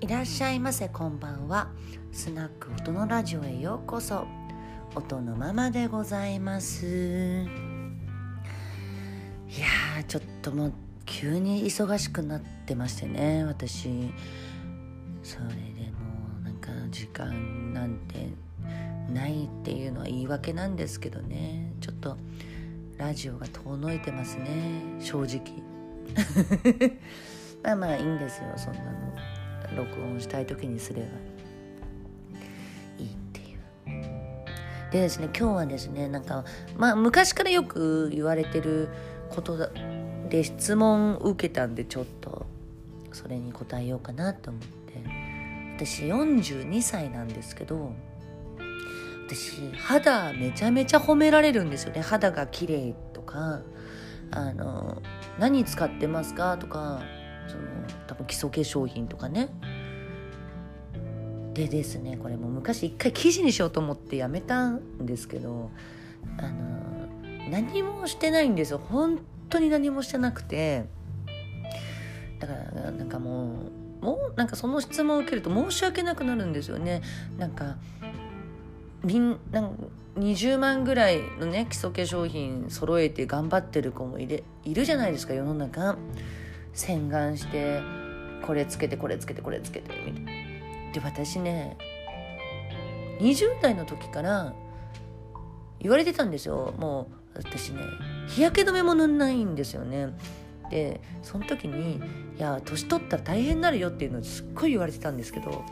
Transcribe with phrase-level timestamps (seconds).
[0.00, 1.68] いらっしゃいませこんばんは。
[2.10, 4.26] スナック音のラジオへようこそ。
[4.94, 6.86] 音のままでございます。
[6.86, 6.88] い
[9.60, 10.72] やーちょっともう
[11.04, 14.10] 急に忙しくなってましてね私。
[15.22, 15.98] それでも
[16.40, 18.30] うなんか時間なんて
[19.12, 21.74] ないっていうのは言い訳なんですけどね。
[21.82, 22.16] ちょっと
[22.96, 25.62] ラジオが遠のいてますね正直。
[27.62, 29.29] まあまあいいんですよそんなの。
[29.76, 31.06] 録音したい時にすれば
[32.98, 34.92] いいっていう。
[34.92, 36.44] でですね今日はですねなんか
[36.76, 38.88] まあ昔からよく言われてる
[39.30, 39.70] こと
[40.28, 42.46] で質問受けたんでちょっと
[43.12, 45.30] それに答えようかなと思って。
[45.80, 47.94] 私42歳なんですけど
[49.26, 52.02] 私肌めちゃめちゃ褒められるんですよね。
[52.02, 53.62] 肌が綺麗とか
[54.30, 55.00] あの
[55.38, 57.00] 何使ってますかとか
[57.48, 57.62] その
[58.06, 59.48] 多分基礎化粧品とかね。
[61.54, 65.70] でですねこれも昔一回記事にしようと思ってやめたんですけど
[66.38, 66.80] あの
[67.50, 68.78] 何もしてないんですよ。
[68.78, 70.86] 本当に何もしてなくて。
[72.38, 73.66] だからなんかも
[74.00, 77.02] うもうなんかその質問を受けると申し訳なくなるんですよね。
[77.38, 77.76] なんか
[79.04, 85.96] みんなん20万ぐらいのね基礎化粧品揃えて頑張ってる子もいれいるじゃないですか世の中。
[86.72, 87.80] 洗顔して
[88.42, 90.30] これつけてこれつけてこれつけてみたいな。
[90.92, 91.76] で私ね
[93.20, 94.54] 20代の時から
[95.78, 96.74] 言われてたんですよ。
[96.78, 97.82] もう私ね
[98.28, 100.08] 日焼け止めも塗んないんですよね。
[100.70, 102.00] でその時に
[102.38, 105.64] 「いや年取ったら大変になるよ」っていうのをすっごい言われてたんですけど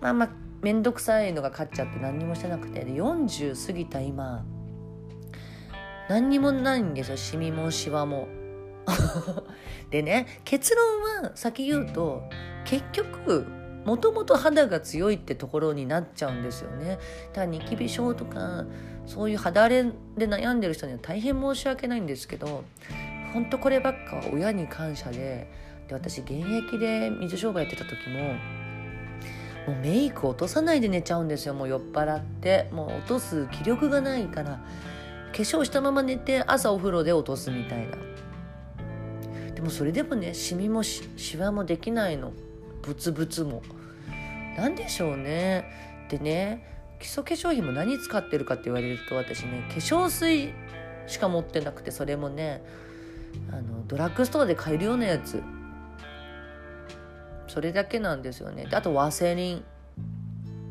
[0.00, 0.30] まあまあ
[0.62, 4.44] 面倒くさいのが勝っちゃって何にもしてなくてで40過ぎた今
[6.08, 7.16] 何にもないんですよ。
[7.16, 8.28] シミもシワも。
[9.90, 12.22] でね結論は先言うと
[12.64, 13.46] 結局
[13.84, 16.98] もともと肌が強いってところになっちゃうんですよね。
[17.28, 18.64] だからニキビ症とか
[19.06, 19.82] そういう肌荒れ
[20.16, 22.64] で悩んでる人には大変申し訳ないんですけど
[23.34, 25.50] 本当こればっかは親に感謝で
[25.88, 28.34] で私現役で水商売やってた時も
[29.66, 34.60] もうメイク落とさないで寝ちゃうんですよもう酔っ払ってもう落とす気力がないから
[35.32, 37.96] 化粧したまま寝て朝お風呂で落とすみたいな
[39.64, 42.32] もそれでもねシミもしシワもできないの。
[42.82, 43.62] ブツブツも。
[44.56, 46.06] 何でしょうね。
[46.08, 50.52] でね基礎化粧品も何使ってるかって言われると私ね化粧水
[51.06, 52.62] しか持ってなくてそれもね
[53.50, 55.42] あのドラッグストアで買えるようなやつ。
[57.48, 58.66] それだけなんですよね。
[58.72, 59.64] あとワセリン。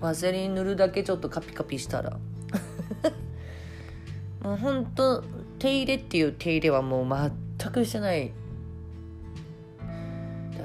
[0.00, 2.10] ワセリン塗るだけちょっとカピカピしたら。
[4.40, 5.24] もうほんと
[5.58, 8.32] 手入れっていう手入れはもう全くしてない。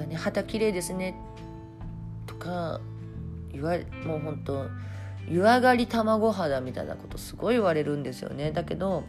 [0.04, 1.16] かね肌綺麗ですね
[2.26, 2.80] とか
[3.52, 4.66] 言われもうほんと
[5.26, 8.52] 湯上がり卵肌みたいなことすごい言われるんですよね。
[8.52, 9.04] だけど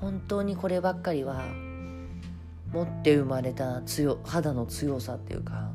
[0.00, 1.42] 本当にこればっかりは
[2.72, 5.72] 持って生まれた強肌の強さっていうか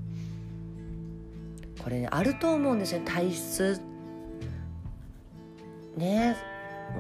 [1.84, 3.02] これ、ね、あると思うんですよ。
[3.04, 3.82] 体質。
[5.98, 6.38] ね。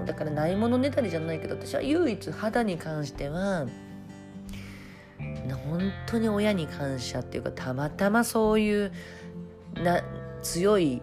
[0.06, 3.68] だからないものねだりじゃないけど私は唯一肌に関しては
[5.70, 8.92] 本当に親に感謝っていうかたまたまそういう
[9.76, 10.02] な
[10.42, 11.02] 強い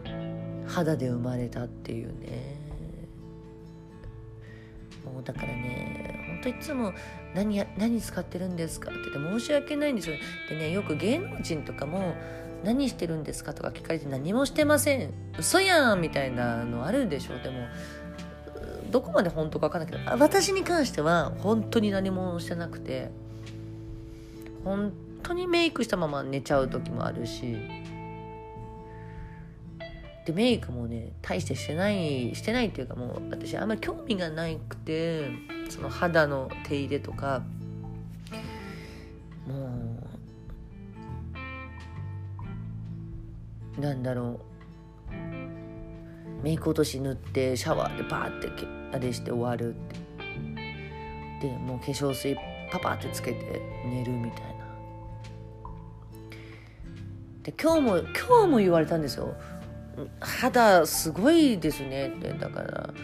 [0.67, 2.59] 肌で生まれたっていうね
[5.05, 6.93] もうだからね本当いつも
[7.35, 10.17] 何何使ってるんですか?」って言って申し訳ないんですよ
[10.49, 12.15] でねよく芸能人とかも
[12.65, 17.67] 「何してるんですか?」とか聞かれて「何もしてません嘘やん」みたいなのあるでしょでも
[18.91, 23.11] どこまで本当か分かんないけど私に関しては本当に何もしてなくて
[24.65, 24.93] 本
[25.23, 27.57] 当にメイクしたまま寝ちゃう時もあるし。
[30.27, 35.31] でメイクもね大してしてないしてないっていうかもう私あんまり興味がなくて
[35.71, 37.43] その肌の手入れとか。
[39.47, 39.71] も
[43.79, 44.43] うなんだろう。
[46.43, 48.51] メイク落とし塗ってシャワーでバーって
[48.95, 49.97] あれして終わるって。
[51.47, 52.37] でもう化粧水
[52.71, 54.58] パパってつけて寝るみたいな。
[57.43, 59.35] で今日も今日も言われたんですよ。
[60.21, 62.09] 肌すごいですね。
[62.09, 62.95] ってだから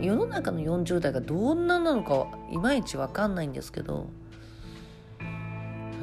[0.00, 4.08] 世の中の40代がどんななのかいまいち分かんないんですけど
[5.20, 5.24] あ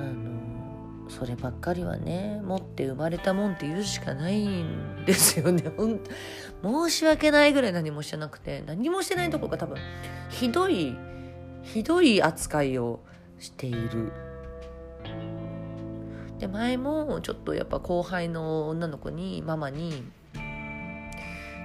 [0.01, 5.63] のそればっかりはね持って生まれたもんって言うしかないんですよね。
[6.63, 9.77] 申し訳ないぐらい何もしてなくて何もしてないところが多分
[10.29, 10.95] ひどい
[11.63, 12.99] ひどい扱いを
[13.39, 14.11] している。
[16.39, 20.03] で前もちょっとやっぱ後輩の女の子にママに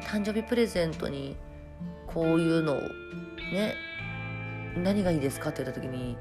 [0.04, 1.36] 誕生日プレゼントに
[2.06, 2.80] こういうのを
[3.52, 3.74] ね
[4.76, 6.16] 何がいいですかって言った時に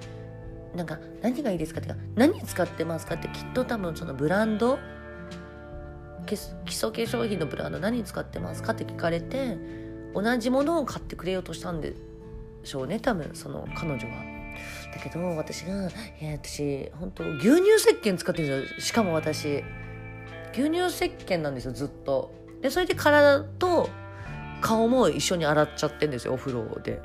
[0.75, 4.79] なんか何がいいですかってか何使ってますかってきっと多分そのブランド
[6.25, 9.57] 基礎化粧品のブランド何使ってますかって聞かれて
[10.13, 11.93] 同じものを買ってくれようとしたんで
[12.63, 14.30] しょうね多分その彼女は。
[14.93, 15.87] だけど私が
[16.21, 18.79] 「いや私本当牛乳石鹸使ってるんですよ。
[18.81, 19.63] しかも私。
[20.53, 22.33] 牛乳石鹸なんですよずっと。
[22.61, 23.89] でそれで体と
[24.59, 27.01] 顔も一緒に洗っちゃってんですよお風呂で。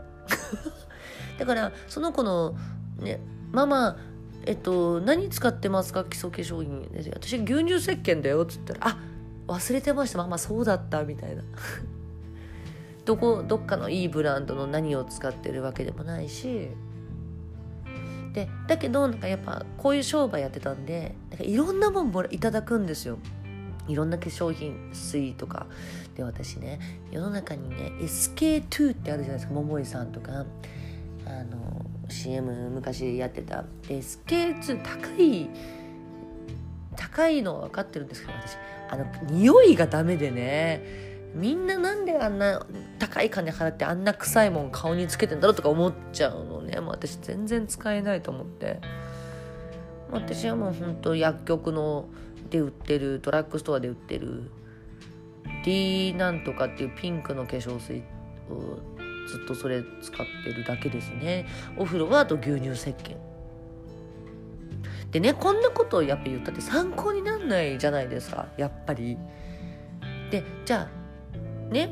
[1.38, 2.56] だからその子の
[2.98, 3.20] ね
[3.52, 3.96] ママ
[4.44, 6.04] えっと何使ってますか？
[6.04, 6.90] 基礎化粧品。
[7.14, 8.98] 私牛乳石鹸だよっつったらあ
[9.46, 10.18] 忘れてました。
[10.18, 11.42] ママそうだったみたいな。
[13.04, 16.70] どこどっかのいいブランドの何を使ってるわけでもないし。
[18.36, 23.16] でだけどなんかやっぱこういう商売やってたんでなんかいろんなもんもいただくんですよ。
[23.88, 25.66] いろんな化粧品水とか
[26.16, 26.78] で私ね
[27.10, 30.44] 世の中にね SK2 ってあるじゃないですか桃井さんとか。
[31.28, 33.64] あの CM 昔やってた。
[33.88, 35.48] SK2 高い
[36.94, 38.56] 高いのは分かってるんですけど私
[38.90, 42.64] あの匂いがダメでねみんななんであんな
[42.98, 46.80] 高い金払ってあんな臭いもん顔につけてんだろうとか思っちゃうのね。
[46.80, 48.80] もう私全然使えないと思って。
[50.10, 52.08] 私はもうほんと薬局の
[52.48, 54.50] で売ってるドラッグストアで売ってる。
[55.64, 57.98] D なんとかっていうピンクの化粧水
[58.50, 58.78] を
[59.28, 61.46] ずっとそれ使ってるだけですね。
[61.76, 63.16] お風呂はあと牛乳石鹸。
[65.10, 68.48] でねこんなことをやっぱ言ったって参考になんないじゃないですか。
[68.56, 69.18] やっぱり。
[70.30, 70.95] でじゃあ
[71.70, 71.90] ね。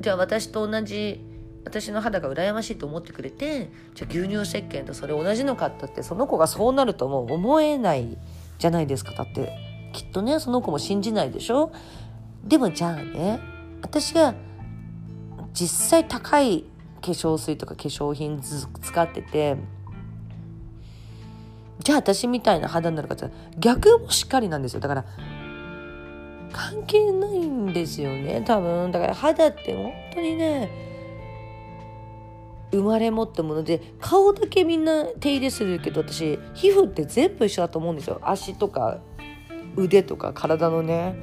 [0.00, 1.24] じゃあ私と同じ
[1.64, 8.18] 私の肌が羨ましいと思ってくれてじゃあ牛乳石鹸とそれ同じのかったってその子がそうなるともう思えない
[8.58, 9.12] じゃないですか。
[9.12, 9.52] だって
[9.92, 11.72] きっとねその子も信じないでしょ？
[12.44, 13.40] でもじゃあね
[13.80, 14.34] 私が
[15.52, 16.64] 実際高い
[17.00, 19.56] 化粧水とか化粧品使ってて
[21.78, 24.80] じゃあ私みたいな肌になるかって逆もしっかりなんですよ。
[24.80, 25.04] だから
[26.54, 28.92] 関係ないんですよね多分。
[28.92, 30.70] だから肌って本当にね
[32.70, 38.20] 生まれ持ったもので顔だけみんな手入れするけど私皮膚って全部一緒だと思うんですよ。
[38.22, 39.00] 足とか
[39.76, 41.16] 腕とか体のね。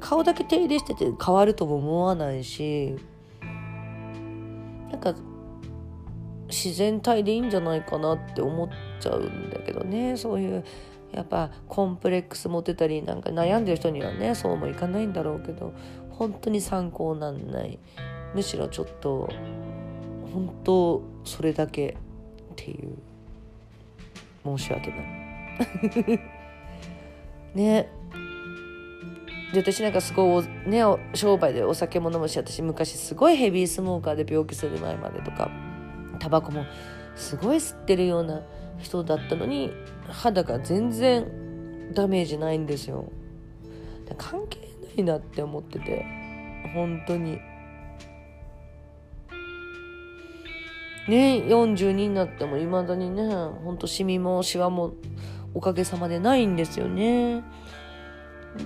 [0.00, 2.96] 顔だけ手入れしてて変わるとも思わないし
[4.90, 5.14] なんか
[6.48, 8.68] 自然体でいいんじゃないかなって思っ
[8.98, 10.64] ちゃうんだけどねそういう
[11.12, 15.72] やっぱコンプレックス持ってたりなんか悩んでる人にはねそうもいかないんだろうけど
[16.10, 17.78] 本当に参考なんない。
[18.34, 19.28] むしろちょっと
[20.32, 21.96] 本当それだけ
[22.52, 22.96] っていう。
[24.44, 25.00] 申し訳ない。
[27.54, 27.88] ね。
[29.52, 30.82] で私なんかすごいね
[31.14, 35.50] 商売でお酒も飲むし私昔すごいヘビースモーカーで病気する前までとか
[36.20, 36.64] タバコも
[37.16, 38.42] すごい吸ってるような
[38.82, 39.72] 人だったのに
[40.08, 41.26] 肌が全然
[41.92, 43.10] ダメージないんですよ。
[44.16, 44.58] 関係
[44.96, 46.04] ないなって思ってて
[46.74, 47.38] 本当に。
[51.08, 54.92] ね42になってもいまだにねほんとシミもシワも
[55.54, 57.42] おかげさまでないんですよね。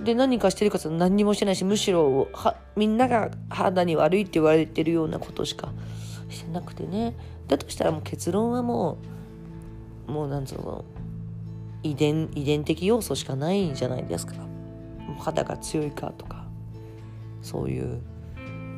[0.03, 5.71] で何かしてるかと何にもしてないしむしろはみんなが肌に悪いって言われてるようなことしか
[6.29, 7.15] してなくてね。
[7.47, 9.14] だとしたらもう結論はもう
[10.07, 10.85] もうなんつうの
[11.83, 14.35] 遺伝遺伝的要素しかないんじゃないですか。
[15.19, 16.45] 肌が強いかとか
[17.41, 18.01] そういう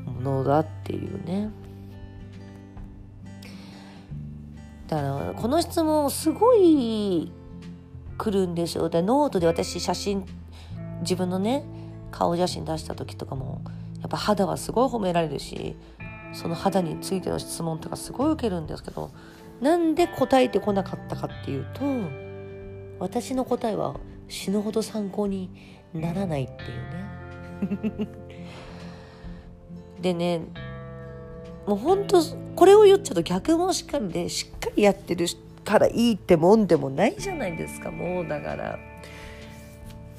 [0.06, 1.50] ものだっていうね。
[4.88, 7.32] だからこの質問すごい
[8.18, 8.90] 来るんですよ。
[8.90, 10.26] でノートで私写真
[11.02, 11.64] 自分のね
[12.12, 13.62] 顔写真出した時とかも
[14.02, 15.76] やっぱ肌はすごい褒められるし
[16.34, 19.12] その肌についての質問とかすごい受けるんですけど
[19.62, 21.82] なんで答えてこなかったかっていうと
[23.00, 23.96] 私の答えは
[24.28, 25.50] 死ぬほど参考に
[25.94, 28.08] ならないっていうね。
[30.02, 30.42] でね
[31.66, 32.22] もうほんと
[32.56, 35.26] これを言っちゃうと逆もしっかりでしっかりやってる
[35.64, 37.92] からいいってもんでもないじゃないですか。
[37.92, 38.80] もうだから。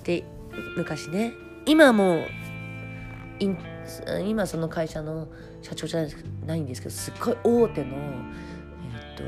[0.05, 0.25] で
[0.77, 1.33] 昔ね
[1.67, 2.27] 今もう
[4.25, 5.29] 今その会社の
[5.63, 6.07] 社長じゃ
[6.47, 7.97] ないんですけどすっごい大手の
[9.19, 9.25] と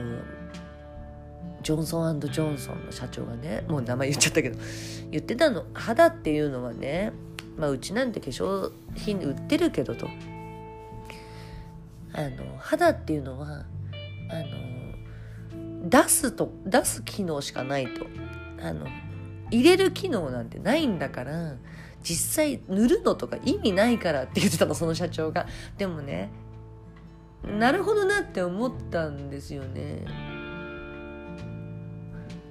[1.62, 4.58] ジョンソンジョンソンの社長がねもう名前言っちゃったけど
[5.10, 5.64] 言ってたの。
[5.74, 7.12] 肌っていうのはね
[7.58, 10.08] まあうちなんて化粧品売ってるけどと。
[12.12, 14.34] あの肌っていうのはあ
[15.52, 18.06] の出すと出す機能しかないと。
[18.62, 18.86] あの
[19.50, 21.54] 入れる機能なんてないんだから
[22.02, 25.46] 実際塗るのとか意味ないからって言ってたのその社長が。
[25.76, 26.30] でもね
[27.44, 30.04] なるほどなって思ったんですよね。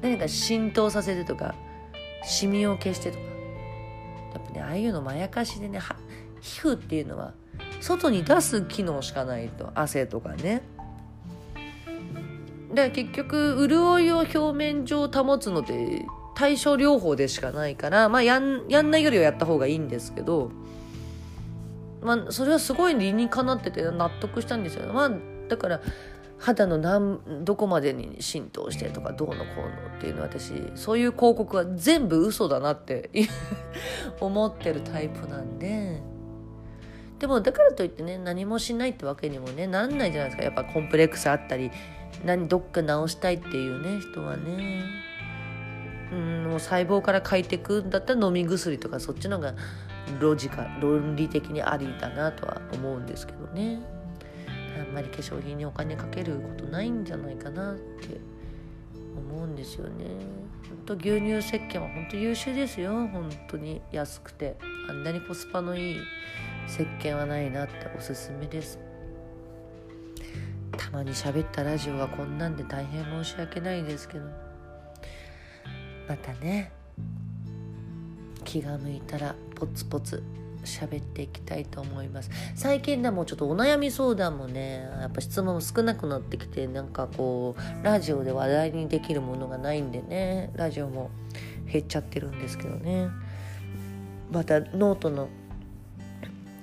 [0.01, 1.55] 何か浸透させてとか
[2.23, 3.23] シミを消してとか。
[4.33, 5.79] やっぱねああいうのまやかしでね
[6.41, 7.33] 皮膚っていうのは
[7.81, 10.61] 外に出す機能しかないと汗とかね。
[12.69, 16.05] だから結局潤いを表面上保つので
[16.35, 20.51] 対症療法でしかないからまあやんやんないよりはやった方がいいんですけど
[22.01, 24.91] まあそれはすごい理にかなってて納得したんですよ。
[24.93, 25.11] まあ
[25.47, 25.81] だから
[26.37, 33.09] 肌の何どこまでに浸透してとかどうのこうのっていうのは私そういう広告は全部嘘だなって
[34.21, 36.01] 思ってるタイプなんで。
[37.19, 40.43] でもだからといってね何もしないってわけにもねなんないじゃないですか。
[40.43, 41.69] やっぱコンプレックスあったり
[42.23, 45.09] 何どっか直したいっていうね人はね。
[46.11, 49.53] うんもう細胞から変えていくんだったら飲み薬とかそっちのが
[50.19, 53.79] ロジカ論理的にありだなとは思うんですけどね。
[54.79, 58.19] あんまり化粧品にお金かけることないんじゃないかなって
[59.17, 60.05] 思うんですよね。
[60.69, 62.91] ほんと牛乳石鹸は本当優秀ですよ。
[63.07, 64.57] 本当に安くて。
[64.89, 65.97] あんなにコスパのいい
[66.67, 68.79] 石鹸はないなっておすすめです。
[70.77, 74.25] たまに喋ったラジオはこんなんで大変申し訳ないですけど。
[76.07, 76.71] またね。
[78.43, 80.23] 気が向いたらポツポツ
[80.63, 82.29] 喋っていきたいと思います。
[82.55, 91.09] 最近でもちょっとお悩み相談もねやっぱ質問も少なくなってきてなんかこうラジオで話題にできるものがないんでねラジオも
[91.71, 93.09] 減っちゃってるんですけどね。
[94.31, 95.27] またノートの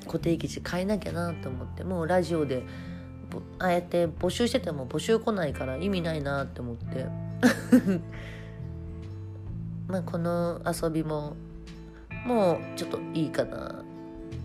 [0.06, 2.62] 固定記事変えなきゃなと思ってもうラジオで
[3.58, 7.06] ああやって募集してても募集来ないから意味ないなって思って。
[9.88, 11.36] まあこの遊びも
[12.26, 13.82] もうちょっといいかな。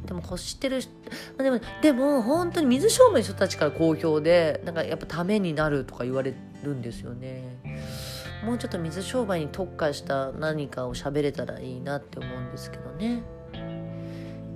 [0.05, 0.81] でも欲してる
[1.38, 6.33] でもでも本当に水商売の人たちから好評でなんかやっぱためになるとか言われ
[6.63, 7.57] るんですよね。
[8.45, 13.21] もうちょっと水商売に特化した何かを喋れたらいいなって思うんですけどね。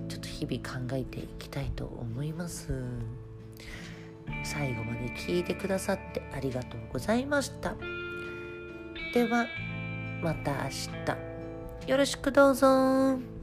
[0.07, 2.73] ちょっと日々考えていきたいと思います。
[4.43, 7.75] 最後まで聞いてくださってありがとうございました。
[9.13, 9.45] では
[10.21, 11.34] また明日。
[11.87, 13.34] よろしくどうぞ。